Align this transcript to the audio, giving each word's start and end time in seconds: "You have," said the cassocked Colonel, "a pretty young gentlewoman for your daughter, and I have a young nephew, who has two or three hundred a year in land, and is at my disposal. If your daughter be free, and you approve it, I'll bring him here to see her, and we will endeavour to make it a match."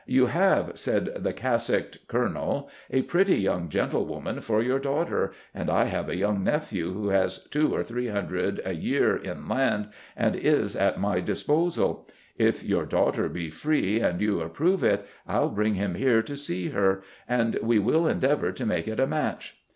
"You 0.07 0.25
have," 0.25 0.79
said 0.79 1.13
the 1.23 1.31
cassocked 1.31 2.07
Colonel, 2.07 2.71
"a 2.89 3.03
pretty 3.03 3.37
young 3.37 3.69
gentlewoman 3.69 4.41
for 4.41 4.59
your 4.59 4.79
daughter, 4.79 5.31
and 5.53 5.69
I 5.69 5.85
have 5.85 6.09
a 6.09 6.15
young 6.17 6.43
nephew, 6.43 6.91
who 6.93 7.09
has 7.09 7.43
two 7.51 7.71
or 7.71 7.83
three 7.83 8.07
hundred 8.07 8.63
a 8.65 8.73
year 8.73 9.15
in 9.15 9.47
land, 9.47 9.89
and 10.17 10.35
is 10.35 10.75
at 10.75 10.99
my 10.99 11.19
disposal. 11.19 12.07
If 12.35 12.63
your 12.63 12.87
daughter 12.87 13.29
be 13.29 13.51
free, 13.51 13.99
and 13.99 14.19
you 14.21 14.41
approve 14.41 14.83
it, 14.83 15.05
I'll 15.27 15.49
bring 15.49 15.75
him 15.75 15.93
here 15.93 16.23
to 16.23 16.35
see 16.35 16.69
her, 16.69 17.03
and 17.29 17.59
we 17.61 17.77
will 17.77 18.07
endeavour 18.07 18.51
to 18.53 18.65
make 18.65 18.87
it 18.87 18.99
a 18.99 19.05
match." 19.05 19.61